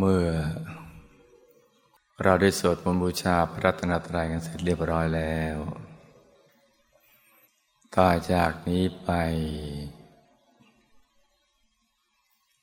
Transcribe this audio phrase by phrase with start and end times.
[0.00, 0.28] เมื่อ
[2.22, 5.56] เราได้สวดมนต์บูชาพระรัตนตรัยกันเสร็จเรียบร้อยแล้ว
[7.96, 9.10] ต่อจากนี้ไป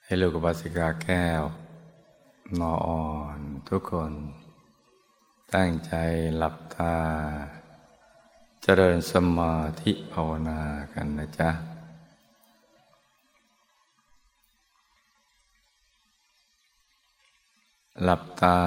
[0.03, 1.41] ให้ลูกบาสิกาแก้ว
[2.59, 3.07] นออ่อ
[3.37, 3.39] น
[3.69, 4.11] ทุกคน
[5.53, 5.93] ตั้งใจ
[6.37, 6.95] หลับตา
[8.63, 10.59] เจริญสมาธิภาวนา
[10.93, 11.74] กันนะจ๊ะ
[18.03, 18.59] หลับตา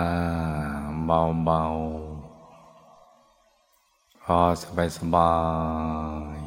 [1.07, 5.35] เบาๆ พอสบายสบา
[6.37, 6.39] ย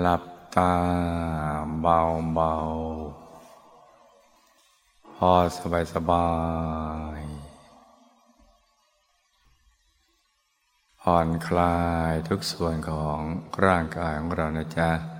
[0.00, 0.22] หลับ
[0.56, 0.74] ตา
[1.80, 6.28] เบาๆ พอสบายสบา
[7.18, 7.20] ย
[11.00, 11.78] ผ่อนคลา
[12.10, 13.20] ยทุกส่วนของ
[13.64, 15.15] ร่างกายของเรานะจ๊ะ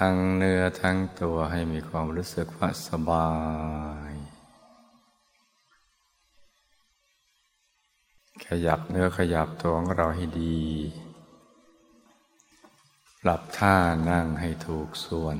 [0.00, 3.30] ทั้งเนื้อทั้งตัวให้มีความรู้สึกว่าสบา
[4.10, 4.12] ย
[8.46, 10.60] ขยับเนื้อขยับตัวของเราให้ดี
[13.22, 13.76] ปรับท่า
[14.10, 15.36] นั่งให้ถูกส่วน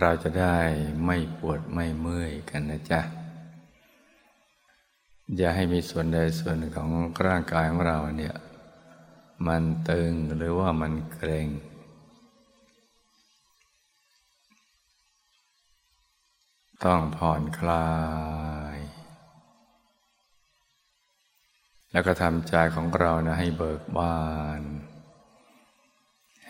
[0.00, 0.58] เราจะได้
[1.04, 3.00] ไม่ปวดไม่เมื่อยกันนะจ๊ะ
[5.36, 6.90] อย่าให้มีส่วนใดส่วนหนึ่งของ
[7.26, 8.36] ร่างกายของเราเนี่ย
[9.46, 11.48] มันตึงหรือว่ามันเกร็ง
[16.84, 17.92] ต้องผ่อนคลา
[18.76, 18.78] ย
[21.92, 24.22] แล้วก็ทำใจของเรานะให้เบิกบา
[24.60, 24.62] น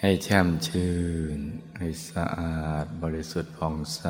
[0.00, 0.96] ให้แช่มชื่
[1.36, 1.38] น
[1.78, 4.02] ให้สะอาดบริสุทธิ์ผ่องใส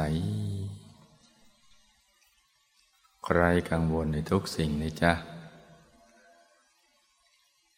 [3.24, 5.12] ใครกังวลในทุกสิ่งในจ๊ะ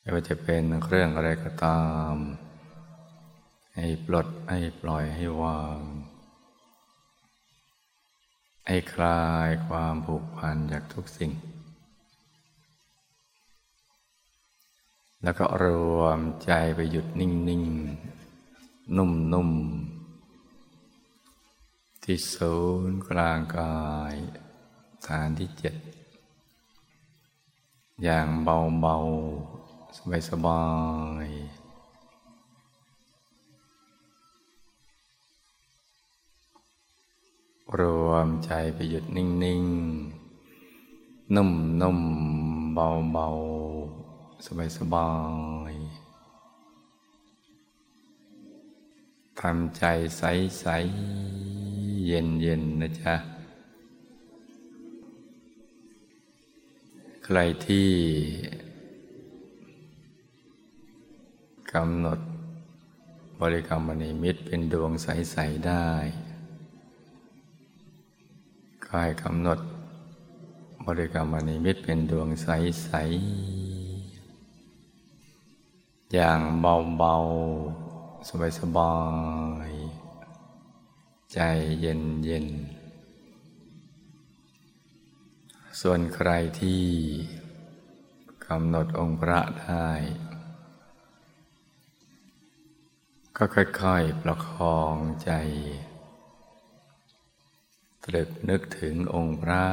[0.05, 2.15] ไม่ว่าจะเป็นเครื่องอะไรก็ตาม
[3.77, 5.81] ให้ปลดให้ปล่อยให้วาง
[8.67, 11.33] ให้คลายความผูกพันจากทุกสิ่ง
[15.23, 15.65] แล้วก็ร
[16.01, 22.57] วมใจไปหยุดนิ่งๆนุ่มๆ ที่ศู
[22.89, 24.15] นย์กลางกาย
[25.07, 25.75] ฐานที่เจ็ด
[28.03, 29.54] อย่างเบาๆ
[29.97, 30.63] สบายสบา
[31.27, 31.29] ย
[37.79, 41.51] รวมใจไปหยุดนิ่งๆนุ่ม
[41.81, 42.01] นุ่ม
[42.75, 43.29] เบาเบา
[44.47, 45.11] สบายสบา
[45.73, 45.75] ย
[49.41, 49.85] ทำใจ
[50.19, 50.23] ใส
[50.61, 50.67] ใส
[52.07, 53.15] เย็นเย็นนะจ๊ะ
[57.25, 57.91] ใครที่
[61.75, 62.19] กำหนด
[63.41, 65.89] บริกรรมนิมิตเป็นดวงใส ๆ ได้
[68.89, 69.59] กายกำหนด
[70.87, 72.91] บริกรรมนิมิตเป็นดวงใส
[73.73, 77.15] ๆ อย่างเบา
[77.75, 78.97] ๆ สบา
[79.69, 79.71] ย
[80.53, 81.39] ๆ ใจ
[81.81, 82.57] เย็น ๆ
[85.81, 86.31] ส่วนใคร
[86.61, 86.85] ที่
[88.47, 89.89] กำหนดองค์พระได้
[93.39, 95.31] ก็ค่อยๆประคองใจ
[98.05, 99.65] ตรึกนึกถึงองค์พระ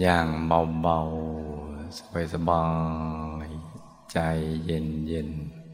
[0.00, 2.66] อย่างเบาๆ สบา
[3.44, 4.18] ยๆใจ
[4.64, 5.66] เย็นๆ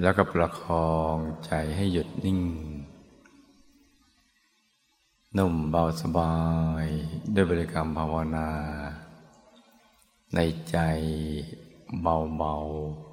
[0.00, 1.16] แล้วก็ประคอง
[1.46, 2.40] ใจให้หยุดนิ่ง
[5.38, 6.34] นุ่มเบาสบา
[6.84, 6.86] ย
[7.34, 8.48] ด้วยบริกรรมภาวนา
[10.34, 10.38] ใน
[10.70, 10.78] ใจ
[12.00, 13.08] เบาๆ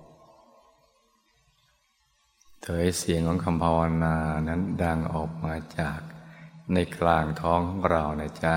[2.62, 4.16] เถยเสียงของคำภาวนา
[4.47, 6.00] นั้นดังออกมาจาก
[6.74, 8.56] ในกลางท้องของเรานะจ๊ะ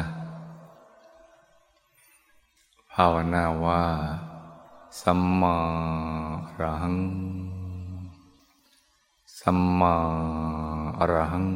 [2.95, 3.83] ภาวนาว่า
[5.03, 5.57] สัมมา
[6.47, 6.99] อรหัง
[9.41, 9.95] สัมมา
[10.99, 11.49] อรหัง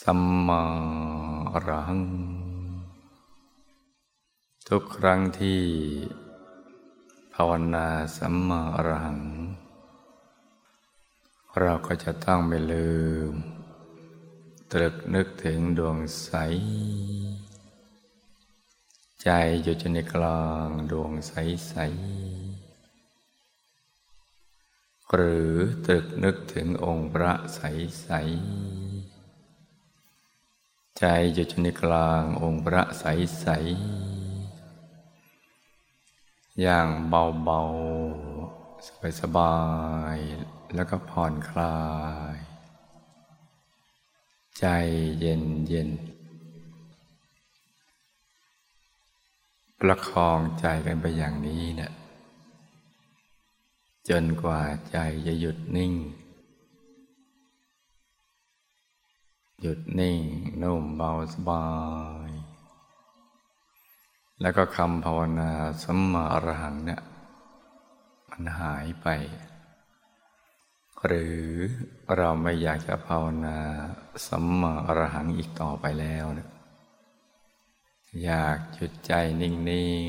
[0.00, 0.60] สัมมา
[1.52, 2.35] อรหัง
[4.70, 5.62] ทุกครั้งที่
[7.34, 9.20] ภาวนาสัมมาอรหัง
[11.60, 12.94] เราก็จะต้องไม่ลื
[13.30, 13.32] ม
[14.72, 16.32] ตรึกนึกถึงดวงใส
[19.22, 19.30] ใจ
[19.62, 21.32] อยู่ในกลางดวงใส
[21.68, 21.74] ใส
[25.12, 25.54] หรือ
[25.86, 27.60] ตรึกนึกถึงองค์พระใส
[28.02, 28.08] ใส
[30.98, 31.04] ใจ
[31.34, 33.04] อยู่ในกลางองค์พระใส
[33.40, 33.48] ใส
[36.62, 39.56] อย่างเบาๆ สบา
[40.14, 41.78] ยๆแล้วก็ผ่อนคลา
[42.34, 42.36] ย
[44.58, 44.66] ใจ
[45.20, 45.90] เย็นเย็น
[49.80, 51.92] ประคองใจกันไปอย่างนี้เนะี่ย
[54.08, 54.60] จนกว่า
[54.90, 55.92] ใจจะหยุดนิ่ง
[59.60, 60.20] หยุดนิ่ง
[60.62, 61.64] นุ่มเบาสบา
[62.15, 62.15] ย
[64.40, 65.50] แล้วก็คำภาวนา
[65.82, 67.02] สัมมาอรหังเนี่ย
[68.30, 69.08] มันหายไป
[71.04, 71.42] หรือ
[72.16, 73.58] เราไม่อยากจะภาวนา
[74.26, 76.50] สัมมาอรหังอีกต่อไปแล้วเนี่ย
[78.24, 79.52] อยากหยุดใจนิ่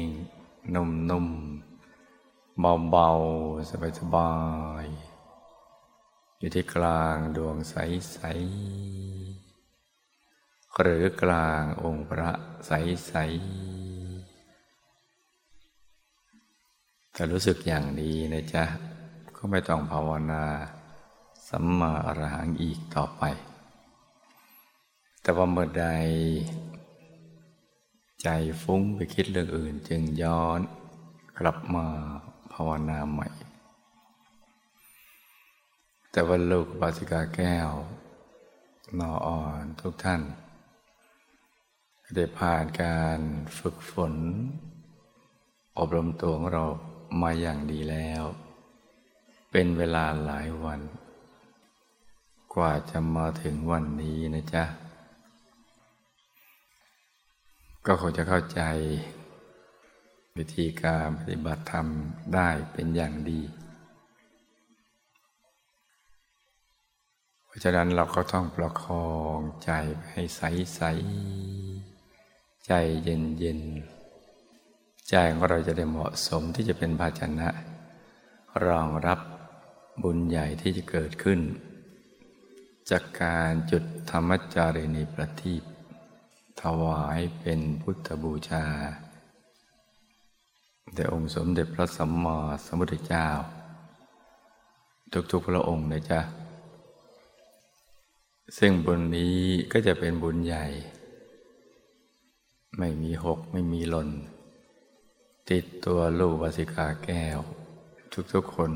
[0.03, 2.59] งๆ นุ่มๆ
[2.91, 3.69] เบาๆ
[4.00, 4.33] สบา
[4.83, 12.31] ยๆ อยู่ที่กลางดวงใสๆ หรือกลางองค์พระ
[12.68, 13.76] ใสๆ
[17.19, 18.63] ถ้ารู้สึกอย่างดีนะจ๊ะ
[19.35, 20.43] ก็ไม่ต้องภาวนา
[21.49, 23.23] สัมมาอรหังอีกต่อไป
[25.21, 25.87] แต่ว่าเมื่อใด
[28.21, 28.27] ใจ
[28.61, 30.59] ฟุ้งไปคิดเรื่องอื่น จึงย้อน
[31.39, 31.85] กลับมา
[32.53, 33.27] ภาวนาใหม่
[36.11, 37.69] แต่ว่าลูกบาสิกาแก้ว
[38.99, 40.21] นออ่อนทุกท่าน
[42.15, 43.19] ได้ผ่านการ
[43.57, 44.13] ฝึกฝน
[45.77, 46.65] อบรมตัวของเรา
[47.21, 48.24] มาอย่างดีแล้ว
[49.51, 50.81] เป็นเวลาหลายวัน
[52.54, 54.65] กว่าจะมาถึงวันนี้นะจ๊ะ
[57.86, 58.62] ก็คงจะเข้าใจ
[60.38, 61.88] วิธีการปฏิบัติธรรม
[62.33, 63.42] ได้เป็นอย่างดี
[67.45, 69.71] เพราะฉะนั้นเราก็ต้องประคองใจ
[70.09, 70.42] ให้ใส
[70.75, 70.81] ใส
[72.65, 72.71] ใจ
[73.04, 73.62] เย็นเย็น
[75.09, 77.50] ใจของเราจะได้เหมาะสมที่จะเป็นภาชนะ
[78.65, 79.19] รองรับ
[80.04, 81.39] บุญใหญ่ที่จะเกิดขึ้น
[82.89, 85.63] จากการจุดธรรมจารีณีประทีป
[86.62, 88.65] ถวายเป็นพุทธบูชา
[90.94, 93.27] แด่องค์สมเด็จพระสัมมาสัมพุทธเจ้า
[95.31, 96.21] ทุกๆพระองค์นะจ๊ะ
[98.57, 99.38] ซึ่งบุญนี้
[99.71, 100.65] ก็จะเป็นบุญใหญ่
[102.77, 104.09] ไม่มีหกไม่มีหล่น
[105.53, 107.39] ติดตัวลูกวสิกาแก้ว
[108.33, 108.71] ทุกๆคน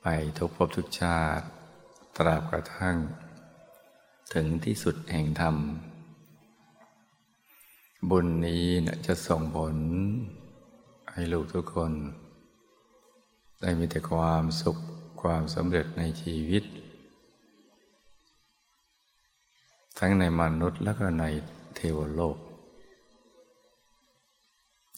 [0.00, 0.06] ไป
[0.38, 1.46] ทุกภพทุกชาติ
[2.16, 2.96] ตราบกระทั่ง
[4.34, 5.56] ถึงที่สุดแห่งธรรม
[8.10, 9.76] บุญนี้นะจะส่งผล
[11.12, 11.92] ให้ลูกทุกคน
[13.60, 14.76] ได้มีแต่ความสุข
[15.22, 16.64] ความสำเร็จในชีวิต
[19.98, 21.24] ทั้งในมนุษย์และก็ใน
[21.76, 22.38] เทวโลก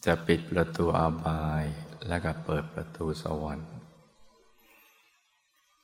[0.04, 1.64] จะปิดประตูอาบาย
[2.08, 3.70] และก็เปิดประตูสวรรค์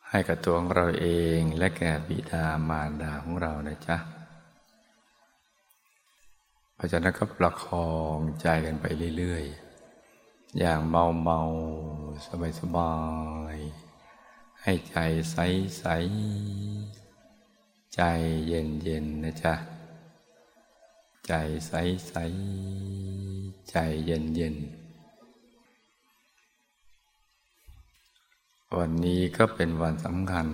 [0.08, 1.06] ให้กับตัวของเราเอ
[1.38, 3.98] งและแก่บิดามารดาของเรานะจ๊ะ
[6.76, 8.86] พราะฉะนั้นก็ประคองใจกันไป
[9.18, 12.94] เรื่อยๆ อย่างเบาๆสบา
[13.54, 14.96] ยๆให้ใจ
[15.30, 18.00] ใสๆใจ
[18.46, 19.75] เย็นๆนะจ๊ะ
[21.26, 21.32] ใจ
[21.68, 21.72] ใส
[22.08, 22.14] ใส
[23.70, 24.56] ใจเย็นเย็น
[28.76, 30.48] วันนี้ก็เป็นวันสำคัญ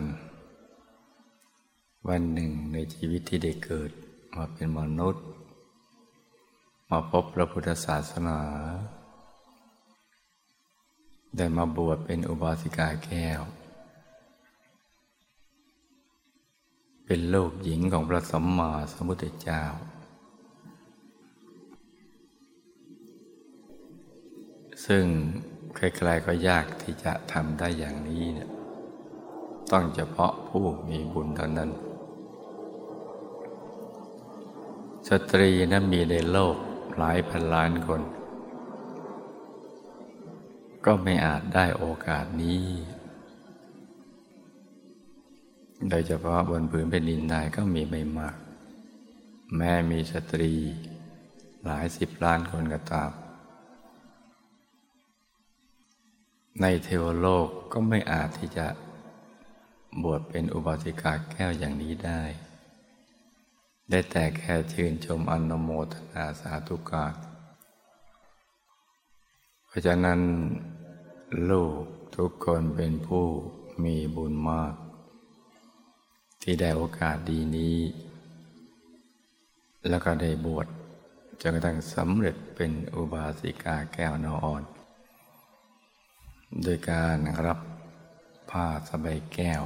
[2.08, 3.90] วันหนึ่งในชีวิตที่ได้เกิด
[4.37, 5.25] มาเป็นมนุษย์
[6.90, 8.38] มาพบพระพุทธศาสนา
[11.37, 13.40] ได้มาบวชเป็นอุบาสิกาแก้ว
[17.04, 19.62] เป็นลูกหญิงของพระสัมมาสัมพุทธเจ้า
[24.86, 25.04] ซึ่ง
[25.76, 28.50] ใครๆก็ยากที่จะทำได้อย่างนี้เนี่ย
[29.72, 31.70] ต้องเฉพาะผู้มีบุญเท่านั้น
[35.08, 36.56] สตรีนั้นมีในโลก
[36.98, 38.02] หลายพันล้านคน
[40.84, 42.64] ก็ไม่อาจได้โอกาสนี้
[45.88, 48.36] โดยเฉพาะบนผืนเป็นดินไทยก็มีไม่มาก
[49.56, 50.52] แม้มีสตรี
[51.64, 53.10] หลายสิบล้านคนก็ตาม
[56.61, 58.66] ในเทวโลกก็ไม่อาจที่จะ
[60.02, 62.23] บวชเป็นอุบาสิกาแก้วอย่างนี้ได้
[63.90, 67.14] ได้แต่แค่ชื่นชมอนโมทนาสาธุการ
[69.66, 70.21] เพราะฉะนั้น
[71.50, 71.82] ลูก
[72.16, 73.26] ทุกคนเป็นผู้
[73.85, 74.75] มีบุญมาก
[76.42, 77.78] ที่ได้โอกาสดีนี้
[79.88, 80.66] แล้วก็ได้บวช
[81.40, 84.62] จนกระทั่งสำเร็จเป็นอุบาสิกาแก้วนออ่อน
[86.61, 87.59] โดยการรับ
[88.50, 89.62] ผ้าสบายแก้ว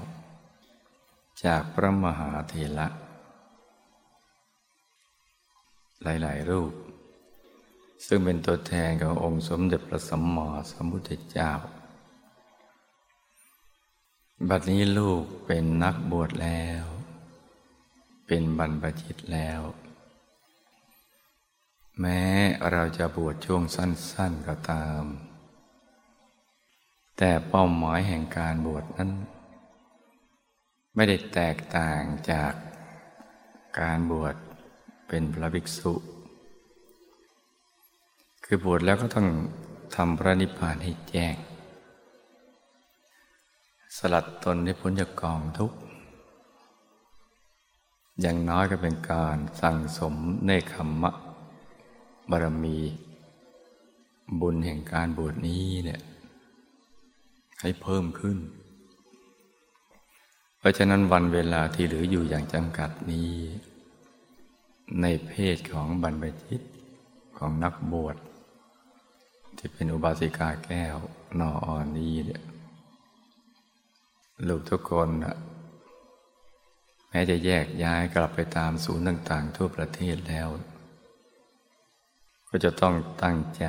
[1.45, 2.89] จากพระมหาเถระ
[6.03, 6.73] หลายๆ รูป
[8.07, 11.51] ซึ่งเป็นตัวแทนขององค์สมเด็จพระสัมมาสัมพุทธเจ้า
[14.49, 16.85] บัดนี้ลูกเป็นนักบวชแล้ว
[18.27, 19.61] เป็นบรรพชิตแล้ว
[22.01, 22.23] แม้
[22.71, 25.03] เราจะบวชช่วงสั้น ๆ ก็ตาม
[27.17, 29.11] แต่เป้าหมายแห่งการบวชนั้น
[30.95, 32.53] ไม่ได้แตกต่างจาก
[33.81, 34.35] การบวช
[35.09, 35.95] เป็นพระภิกษุ
[38.45, 39.29] คือบวชแล้วก็ต้อง
[39.97, 41.37] ทำพระนิพพานให้แจ้ง
[43.97, 45.77] สลัดตนให้พ้นจากกองทุกข์
[48.21, 51.13] อย่างน้อยก็เป็นการสั่งสมเนคขมมะ
[52.31, 52.79] บารมี
[54.41, 56.01] บุญแห่งการบวชนี้เนี่ย
[57.61, 58.39] ให้เพิ่มขึ้น
[60.59, 63.33] เพราะฉะนั้นวันเวลาที่เหลืออยู่อย่างจำกัดนี้
[65.01, 66.61] ในเพศของบรรพชิต
[67.39, 68.17] ของนักบวช
[69.57, 70.97] ที่เป็นอุบาสิกาแก้ว
[71.39, 72.43] นอออนนี้เนี่ย
[74.49, 75.37] ลูกทุกคนนะ
[77.09, 80.49] แม้จะแยกย้ายกลับไปตามศูนย์ต่าง ๆ ทั่วประเทศแล้ว
[82.49, 83.67] ก็จะต้องตั้งใจ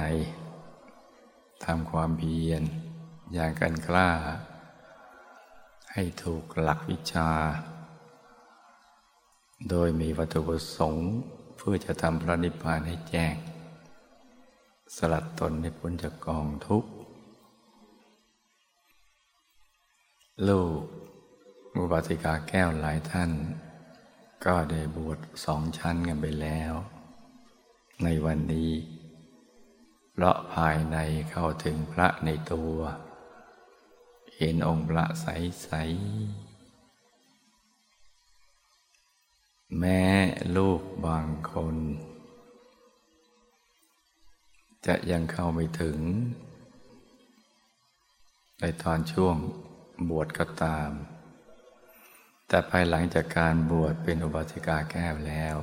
[1.65, 2.63] ทำความเพียร
[3.33, 4.09] อย่างกันกล้า
[5.93, 7.29] ให้ถูกหลักวิชา
[9.69, 11.09] โดยมีวัตถุประสงค์
[11.57, 13.35] เพื่อจะทำพระนิพพานให้แจ้ง
[14.95, 16.91] สลัดตนให้พ้นจากกองทุกข์
[20.47, 20.81] ลูก
[21.75, 23.31] มุบาติกาแก้วหลายท่าน
[24.45, 26.73] ก็ได้บวชสองชั้นกันไปแล้ว
[28.03, 28.71] ในวันนี้
[30.11, 30.97] เพราะภายใน
[31.31, 32.77] เข้าถึงพระในตัว
[34.37, 35.69] เห็นองค์พระใส
[36.53, 36.57] ๆ
[39.79, 40.03] แม้
[40.57, 41.75] ลูกบางคน
[44.85, 45.99] จะยังเข้าไม่ถึง
[48.59, 49.35] ในตอนช่วง
[50.09, 50.89] บวชก็ตาม
[52.47, 55.57] แต่ภายหลังจากการบวชเป็นอุบาสิกาแก้วแล้ว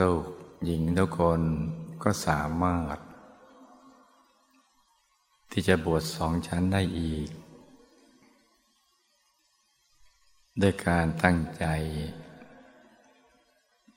[0.00, 0.24] ลูก
[0.64, 1.40] หญิงทุกคน
[2.02, 2.98] ก็สามารถ
[5.54, 7.28] ที่จะบวชสองชั้นได้อีก
[10.60, 11.64] ด้วยการตั้งใจ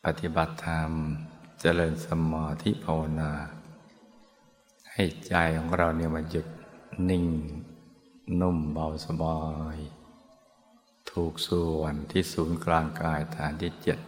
[0.04, 0.92] ปฏิบัติธรรม
[1.60, 3.32] เจริญสมาธิภาวนา
[4.92, 6.48] ให้ใจของเราเนี่ยมันหยุด
[7.10, 7.26] นิ่ง
[8.42, 9.40] นุ่มเบาสบา
[9.76, 9.78] ย
[11.10, 14.00] ถูกส่วนที่ศูนย์กลางกายฐานที่เจ็ด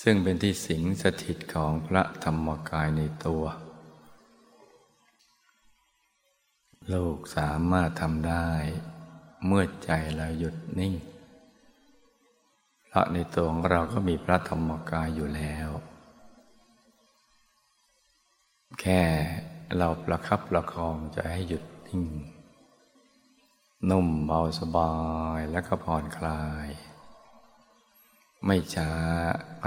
[0.00, 3.44] ซึ่งเป็นที่สิงสถิตของพระธรรมกายในตัว
[6.94, 8.48] ลูกสามารถทำได้
[9.46, 10.94] เมื่อใจเราหยุดนิ่ง
[12.86, 15.68] เพราะในตัวของเราก็มีพระธรรมกายอยู่แล้ว
[18.80, 19.02] แค่
[19.76, 22.04] เราประคับประคองใจให้หยุดนิ่ง
[23.90, 24.94] นุ่มเบาสบา
[25.36, 26.68] ยและก็ผ่อนคลาย
[28.46, 28.92] ไม่ช้า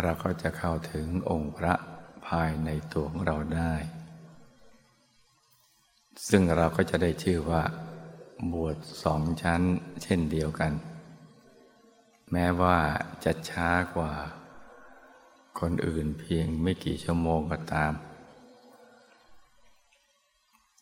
[0.01, 1.73] เราก็จะเข้าถึงองค์พระ
[2.27, 3.73] ภายในตัวของเราได้
[6.27, 7.63] ซึ่งเราก็จะได้ชื่อว่า
[8.53, 9.61] บวชสองชั้น
[10.03, 10.73] เช่นเดียวกัน
[12.31, 12.77] แม้ว่า
[13.23, 14.13] จะช้ากว่า
[15.59, 17.93] คนอื่นเพียงไม่กี่ชั่วโมงก็ตาม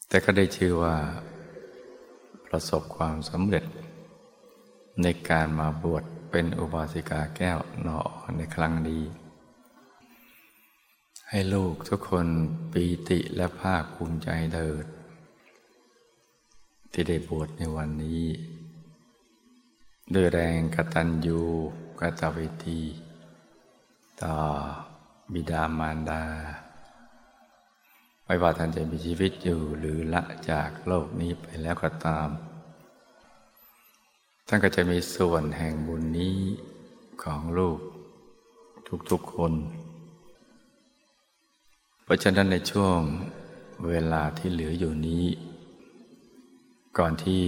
[0.08, 0.96] แต่ก็ได้ชื่อว่า
[2.48, 3.66] ประสบความสำเร็จ
[5.04, 8.00] ในการมาบวชเป็นอุบาสิกาแก้วนอ
[8.38, 9.04] ในครั้งนี้
[11.30, 12.28] ให้ลูกทุกคน
[12.72, 14.86] ปีติและภาคภูมิใจเถิด
[16.92, 18.24] ที่ได้บวชในวันนี้
[20.14, 21.42] ด้วยแรงกตัญญู
[22.00, 22.82] กตเวที
[24.22, 24.36] ต่อ
[25.34, 26.24] บิดามารดา
[28.26, 32.30] ไม่ว่าท่านจะมีชีวิตอยู่หรือละจากโลกนี้ไปแล้วก็ตาม
[34.48, 36.40] ท่านก็จะมีส่วนแห่งบุญนี้
[37.24, 37.80] ของลูก
[39.12, 39.54] ทุกๆคน
[42.04, 42.98] เพราะฉะนั้นในช่วง
[43.88, 45.26] เวลาที่เหลืออยู่นี้
[46.98, 47.42] ก่อนที่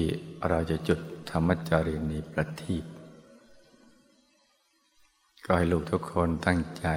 [0.50, 2.86] เราจะจุดธรรมจารีนีประทีป
[5.46, 6.88] ก็ให้ลูกทุกคนตั้งใจ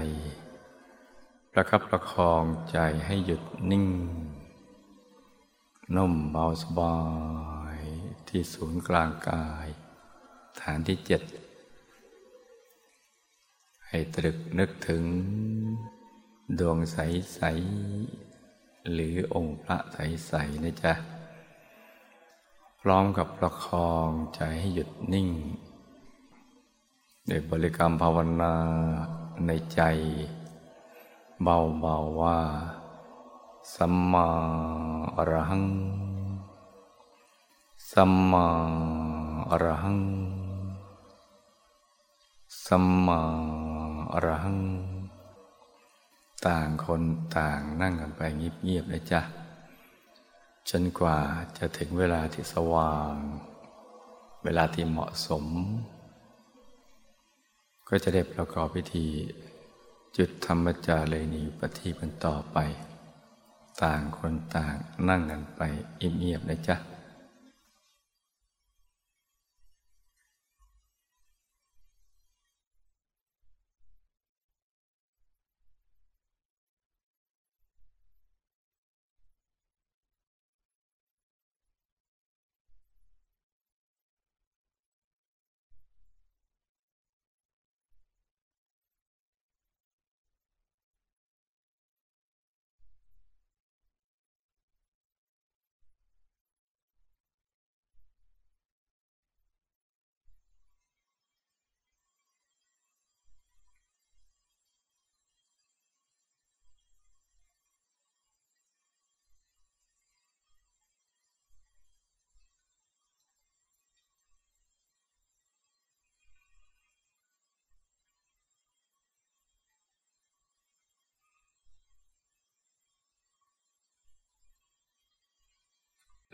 [1.53, 3.87] ประคับประคองใจให้หยุดนิ่ง
[5.97, 6.99] นุ่มเบาสบา
[7.77, 7.79] ย
[8.29, 9.69] ที่ศูนย์กลางกาย
[10.61, 11.23] ฐานที่เจ็ด
[13.89, 15.05] ให้ตรึกนึกถึง
[16.59, 17.41] ดวงใส
[18.17, 20.95] ๆ หรือองค์พระใส ๆ นะจ๊ะ
[22.85, 25.29] พร้อมกับประคองใจให้หยุดนิ่ง
[27.27, 28.55] โดยบริกรรมภาวนา
[29.47, 29.81] ในใจ
[31.43, 32.39] เบาๆว่า
[33.75, 34.29] สัมมา
[35.17, 35.67] อรหัง
[37.93, 38.47] สัมมา
[39.51, 40.01] อรหัง
[42.67, 43.21] สัมมา
[44.13, 44.61] อรหัง
[46.47, 47.03] ต่างคน
[47.37, 49.23] ต่างนั่งกันไปเงียบๆนะจ๊ะ
[50.71, 51.19] จนกว่า
[51.59, 53.15] จะถึงเวลาที่สว่าง
[54.45, 55.45] เวลาที่เหมาะสม
[57.89, 59.07] ก็จะได้ประกอบพิธี
[60.17, 62.59] จุดธรรมจาเลยนีปฏิบันต่อไป
[63.83, 64.75] ต่างคนต่าง
[65.09, 65.61] นั่งกันไป
[66.01, 66.77] อิ่มเอียบนะจ๊ะ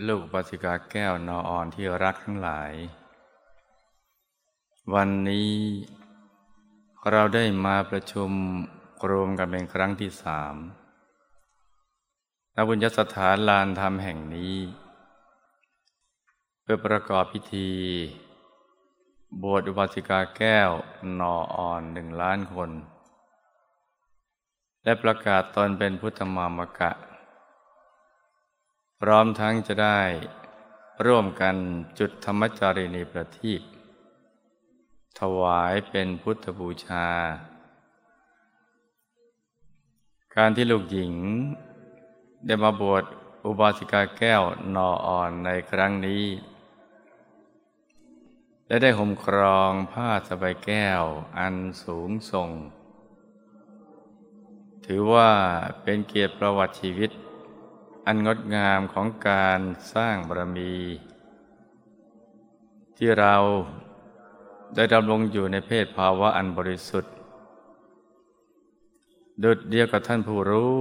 [0.07, 2.73] ลูกปัสิกาแก้วนออ่อนที่รักทั้งหลาย
[4.95, 5.53] วันนี้
[7.11, 8.31] เราได้มาประชุม
[9.11, 10.55] รวมกันเป็นครั้งที่สาม
[12.55, 14.55] ณบุญยสถานลานธรรมแห่งนี้
[16.61, 17.71] เพื่อประกอบพิธี
[19.43, 20.71] บวชอุบาสิกาแก้ว
[21.21, 22.71] นออ่อนหนึ่งล้านคน
[24.85, 26.93] และประกาศตนเป็นพุทธมามกะ
[29.03, 30.01] พร้อมทั้งจะได้
[31.07, 31.57] ร่วมกัน
[31.99, 33.63] จุดธรรมจารีณีประทีป
[35.19, 37.09] ถวายเป็นพุทธบูชา
[40.37, 41.15] การที่ลูกหญิง
[42.47, 43.05] ได้มาบวช
[43.45, 44.43] อุบาสิกาแก้ว
[44.75, 46.25] นออ่อนในครั้งนี้
[48.67, 51.03] และได้ห่มครองผ้าสบายแก้ว
[51.39, 52.51] อันสูงส่ง
[54.87, 55.31] ถือว่า
[55.83, 57.13] เป็นเกียรติประวัติชีวิต
[58.11, 59.61] อันงดงามของการ
[59.95, 60.75] สร้างบารมี
[62.97, 63.35] ที่เรา
[64.75, 67.13] ได้ดำรงอยู่ในเพศภาวะอันบริสุทธิ์
[69.43, 70.77] ดุดเดียวกับท่านผู้รู้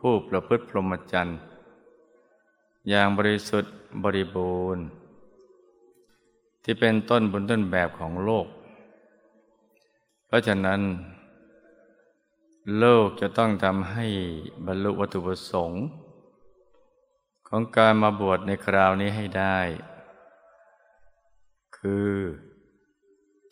[0.00, 1.38] ผู้ประพฤติพรหมจรรย์
[2.88, 3.74] อย่างบริสุทธิ์
[4.04, 4.84] บริบูรณ์
[6.64, 8.46] ที่เป็นต้นบุญต้นแบบของโลก
[10.26, 10.80] เพราะฉะนั้น
[12.78, 14.06] โลกจะต้องทำให้
[14.66, 15.80] บรรลุวัตถุประสงค์
[17.52, 19.58] ของการมาบวชในคราวนี้ให้ได้
[21.78, 22.14] คือ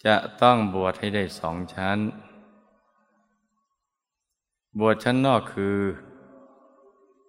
[0.06, 1.98] จะต้องบวชให้ได้สองชั้น
[4.78, 5.80] บวชชั้นนอกคือ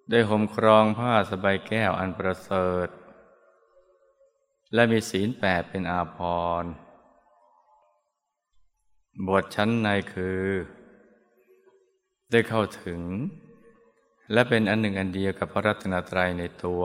[0.10, 2.88] ได้ห่มครองผ้าสบายแก้วอันประเสริฐ
[4.74, 6.18] และมีศีลแปดเป็นอาภ
[6.62, 6.72] รณ์
[9.28, 10.46] บวชชั้นในคือ
[12.32, 13.02] ได้เข้าถึง
[14.32, 16.84] และเป็นอันหนึ่งอันเดียวกับพระรัตนตรัยในตัว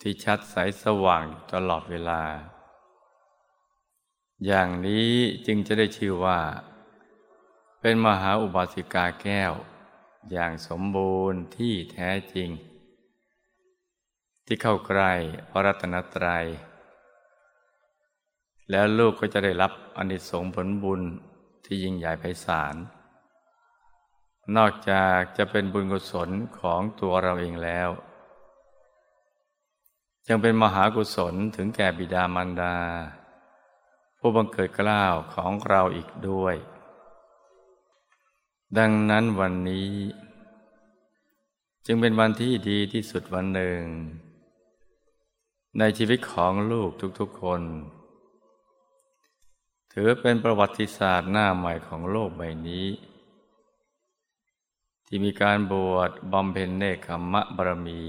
[0.00, 2.22] ที่ชัดใสสว่างตลอดเวลา
[4.46, 5.10] อย่างนี้
[5.46, 6.40] จึงจะได้ชื่อว่า
[7.80, 9.52] เป็นมหาอุบาสิกาแก้ว
[10.30, 12.50] อย่างสมบูรณ์ที่แท้จริง
[14.46, 15.12] ที่เข้าใกล้
[15.50, 16.46] พระรัตนตรัย
[18.70, 21.02] แล้วลูกก็จะได้รับอนิสงส์ผลบุญ
[21.64, 22.74] ที่ยิ่งใหญ่ไพศาล
[24.56, 27.88] นอกจากจะเป็นบุญกุศลของตัวเราเองแล้ว
[30.28, 32.76] ยังเป็นมหากุศลถึงแก่บิดามารดา
[34.18, 36.56] ผู้บังเกิดกล้าวของเราอีกด้วย
[38.78, 39.90] ดังนั้นวันนี้
[41.86, 43.82] จึงเป็นวันที่ดีที่สุดวันหนึ่ง
[45.78, 47.62] ในชีวิตของลูกทุกๆคน
[49.92, 52.86] ถือเป็นประวัติศาสตร์หน้าใหม่ของโลกใบนี้
[55.12, 58.02] ที่มีการบวชบำเพ็ญเนคขมะบารมี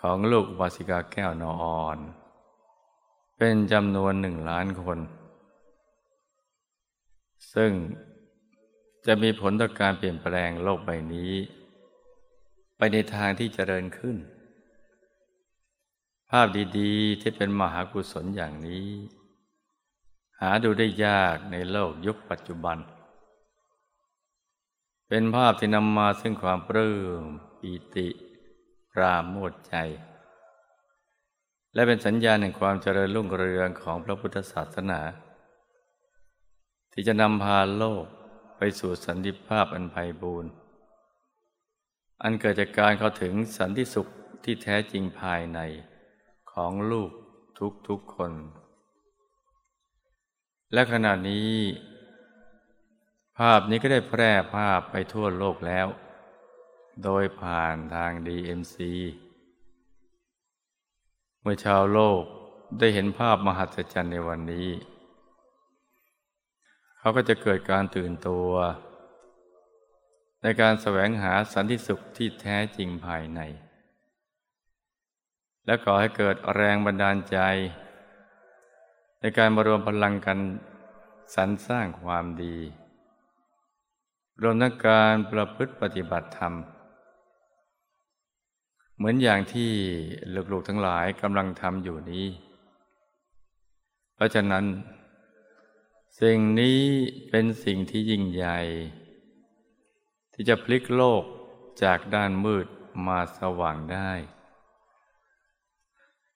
[0.00, 1.98] ของลูกวาสิกาแก้วนออน
[3.38, 4.98] เป็นจำนวนหนึ่งล้านคน
[7.54, 7.72] ซึ่ง
[9.06, 11.32] จะมีผลต่อการเปลี่ยนแปลงโลกใบนี้
[12.76, 14.16] ไปในทางที่เจริญขึ้น
[16.30, 16.46] ภาพ
[16.78, 18.88] ดีๆที่เป็นมหากุศลอย่างนี้
[20.40, 27.22] หาดูได้ยากในโลกยุคปัจจุบันเเป็นภาพที่นำมาซึ่งความปลื้ม
[27.60, 28.08] ปีติ
[28.92, 29.74] ปราโมทใจ
[31.74, 35.00] และเป็นสัญญาณแห่งความเจริญรุ่งเรืองของพระพุทธศาสนา
[36.92, 38.04] ที่จะนำพาโลก
[38.58, 40.50] ไปสู่สันติภาพอันไพบูรณ์
[42.22, 44.06] อันเกิดจากการเข้าถึงสันติสุข
[44.44, 45.60] ที่แท้จริงภายใน
[46.52, 47.10] ของลูก
[47.88, 48.32] ทุกๆคน
[50.72, 51.50] และขณะนี้
[53.38, 55.86] ภาพนี้ก็ได้แพร่ภาพไปทั่วโลกแล้ว
[57.04, 58.76] โดยผ่านทาง DMC
[61.40, 62.22] เมื่อชาวโลก
[62.78, 64.68] ได้เห็นภาพมหัศจรรย์ในวันนี้
[66.98, 68.50] เขาก็จะเกิดการตื่นตัว
[70.42, 73.40] ในการแสวงหาสันติสุขที่แท้จริงภายใน
[75.66, 77.38] และก่อให้เกิดแรงบันดาลใจ
[79.20, 80.38] ในการมารวมพลังกัน
[81.34, 82.56] สรรสร้างความดี
[84.42, 86.54] รวมทั้งการประพฤติปฏิบัติธรรม
[88.96, 89.70] เหมือนอย่างที่
[90.52, 92.26] ลูกๆทั้งหลายกำลังทำอยู่นี้
[94.14, 94.64] เพราะฉะนั้น
[96.20, 96.80] สิ่งนี้
[97.30, 98.58] เป็นสิ่งที่ยิ่งใหญ่
[100.32, 101.22] ที่จะพลิกโลก
[101.82, 102.66] จากด้านมืด
[103.06, 104.10] มาสว่างได้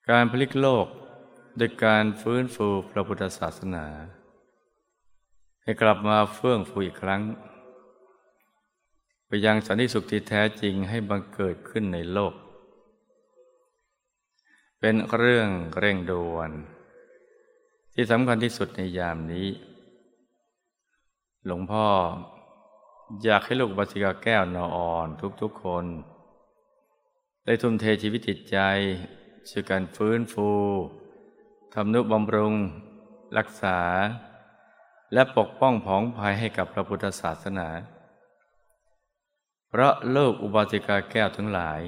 [0.09, 0.87] การพลิกโลก
[1.57, 3.85] โดยการฟื้นฟูพระพุทธศาสนา
[5.63, 7.21] ให้กลับมาเฟื่องฟูอีกครั้ง
[9.31, 12.33] ไปยังสันติสุขที่แท้จริงให้บังเกิดขึ้นในโลก
[14.79, 16.51] เป็นเรื่องเร่งด่วน
[17.93, 19.47] ที่สำคัญที่สุดในยามนี้
[21.45, 21.85] หลวงพ่อ
[23.23, 25.07] อยากให้ลูกบัสิกาแก้วนออ่อน
[25.41, 25.85] ทุกๆคน
[27.45, 28.57] ได้ทุ่มเทชีวิตจิตใจ
[29.49, 30.49] ช่วยการฟื้นฟู
[31.73, 32.53] ทำนุบำรุง
[33.37, 33.79] รักษา
[35.13, 37.67] และปกป้องผองภัยให้กับพระพุทธศาสนา
[39.71, 41.81] เพราะโลกอุบาสิกาแก้วทั้งหลาย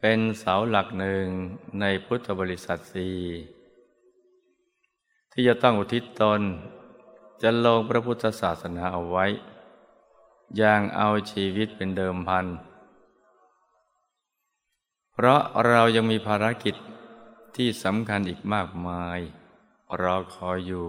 [0.00, 1.26] เป็นเสาหลักหนึ่ง
[1.80, 3.10] ในพุทธบริษัทสี
[5.32, 6.40] ที่จะต้องอุทิศตน
[7.42, 9.26] จะลงพระพุทธศาสนาเอาไว้
[10.56, 12.46] อย่างเอาชีวิตเป็นเดิมพัน
[15.12, 16.74] เพราะเรายังมีภารกิจ
[17.56, 19.18] ที่สำคัญอีกมากมาย
[20.00, 20.88] รอคอยอยู่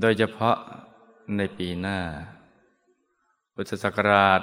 [0.00, 0.56] โดยเฉพาะ
[1.36, 1.98] ในปีหน้า
[3.56, 4.40] พุทธศักราช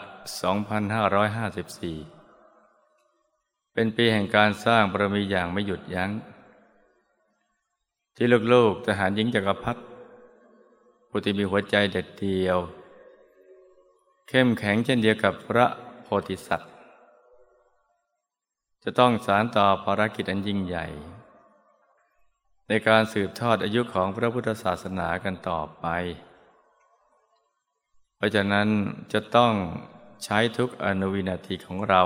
[1.26, 6.12] 2554 เป็นปีแห่งการสร้างบารมีอย่างไม่หยุดยัง้ง
[8.16, 9.82] ที่ลูกๆทหารหญิงจักรพรรดิ
[11.10, 12.58] ผู้ที่มีหัวใจเด็ดเดียว
[14.28, 15.66] เข้มแข็งเช่นเดียวกับพระ
[16.04, 16.72] โพธิสัตว์
[18.84, 20.88] จะต้องสารต่อภารกิจอันยิ่งใหญ่
[22.68, 25.88] ในการสืบทอดอายุของพระพุทธศาสนากันต่อไป
[28.22, 28.68] เพราะฉะนั้น
[29.14, 29.54] จะต้อง
[30.24, 32.02] ใช้ทุกอนุวินาทีของเรา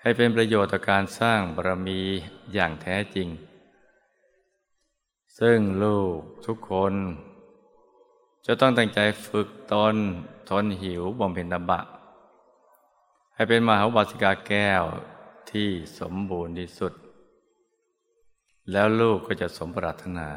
[0.00, 2.00] ให้เป็นประโยชน์ต่อการสร้างบารมี
[2.52, 3.28] อย่างแท้จริง
[5.38, 6.92] ซึ่งลูกทุกคน
[8.46, 9.94] จะต้องตั้งใจฝึกตน
[10.48, 11.80] ทนหิวบ่มเพนตบะ
[13.34, 14.82] ให้เป็นมหาวาสิกาแก้ว
[15.50, 15.68] ที่
[16.00, 16.92] สมบูรณ์ที่สุด
[18.72, 20.30] แล้วลูกก็จะสมปรารถนา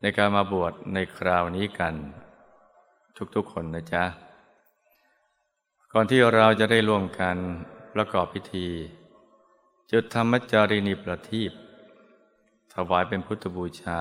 [0.00, 1.96] ในการมาบวชในคราวนี้กัน
[3.34, 4.04] ทุกๆคนนะจ๊ะ
[5.92, 7.36] ก่อนที่เราจะได้ร่วมกัน
[7.94, 8.68] ประกอบพิธี
[9.90, 11.52] จุดธรรมจารีนิประทีป
[12.74, 14.00] ถวายเป็นพุทธบูชา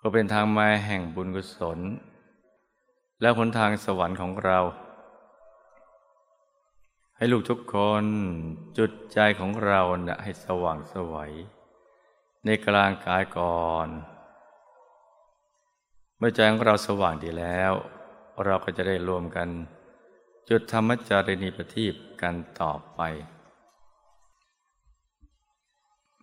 [0.00, 1.78] ก็เป็นทางมาแห่งบุญกุศล
[3.20, 4.58] และหนทางสวรรค์ของเรา
[7.16, 8.04] ให้ลูกทุกคน
[8.78, 11.32] จุดใจของเรานะให้สว่างสวัย
[12.44, 13.88] ในกลางกายก่อน
[16.22, 17.72] เมื่อใจของเราสว่างดีแล้ว
[18.44, 19.48] เราก็จะได้รวมกัน
[20.48, 23.00] จุดธรรมจารีนีประทีปกันต่อไป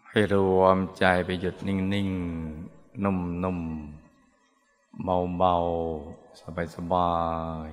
[0.09, 7.13] ให้รวมใจไปหยุดนิ่งๆ นุ่มๆ เบาๆ สบา
[7.69, 7.71] ย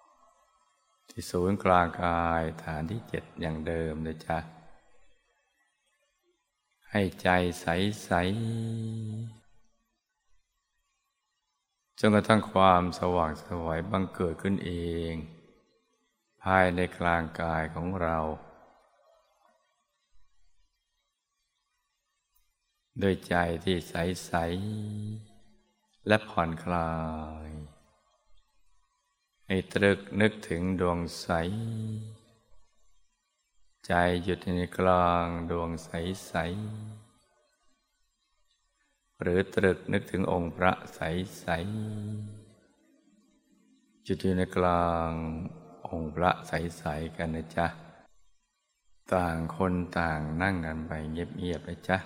[0.00, 4.38] ๆ ที่ศูนย์กลางกายฐานที่เจ็ดอย่างเดิมเลยจ้ะ
[6.90, 7.28] ให้ใจ
[7.60, 9.37] ใสๆ
[12.00, 14.72] จนกระทั่งความสว่างสวยบังเกิดขึ้นเอ
[15.12, 15.14] ง
[16.42, 18.18] ภายในกลางกายของเรา
[22.98, 23.34] โดยใจ
[23.64, 24.32] ที่ใส
[26.06, 26.92] และผ่อนคลา
[27.48, 27.50] ย
[29.46, 31.28] ให้ตรึกนึกถึงดวงใส
[33.86, 33.92] ใจ
[34.24, 35.90] หยุดในกลางดวงใส
[36.26, 36.34] ใส
[39.22, 41.00] หรือตรึกนึกถึงองค์พระใส
[41.40, 41.46] ใส
[44.06, 45.12] จุดอยู่ในกลาง
[45.88, 47.66] องค์พระใสๆกันนะจ๊ะ
[49.14, 51.98] ต่างคนต่างนั่งกันไปเงียบๆนะจ๊ะ